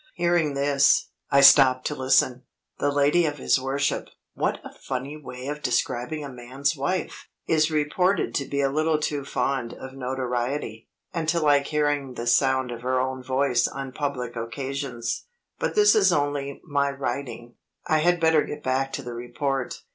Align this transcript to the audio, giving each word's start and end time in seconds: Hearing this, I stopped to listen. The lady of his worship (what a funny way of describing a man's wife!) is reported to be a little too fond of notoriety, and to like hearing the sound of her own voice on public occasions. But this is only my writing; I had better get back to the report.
Hearing 0.15 0.55
this, 0.55 1.11
I 1.29 1.41
stopped 1.41 1.85
to 1.85 1.95
listen. 1.95 2.41
The 2.79 2.91
lady 2.91 3.27
of 3.27 3.37
his 3.37 3.61
worship 3.61 4.07
(what 4.33 4.57
a 4.63 4.73
funny 4.73 5.15
way 5.15 5.45
of 5.45 5.61
describing 5.61 6.23
a 6.23 6.27
man's 6.27 6.75
wife!) 6.75 7.27
is 7.45 7.69
reported 7.69 8.33
to 8.33 8.45
be 8.45 8.61
a 8.61 8.71
little 8.71 8.97
too 8.99 9.23
fond 9.23 9.75
of 9.75 9.93
notoriety, 9.93 10.89
and 11.13 11.29
to 11.29 11.39
like 11.39 11.67
hearing 11.67 12.15
the 12.15 12.25
sound 12.25 12.71
of 12.71 12.81
her 12.81 12.99
own 12.99 13.21
voice 13.21 13.67
on 13.67 13.91
public 13.91 14.35
occasions. 14.35 15.25
But 15.59 15.75
this 15.75 15.93
is 15.93 16.11
only 16.11 16.59
my 16.67 16.89
writing; 16.89 17.57
I 17.85 17.99
had 17.99 18.19
better 18.19 18.41
get 18.41 18.63
back 18.63 18.91
to 18.93 19.03
the 19.03 19.13
report. 19.13 19.83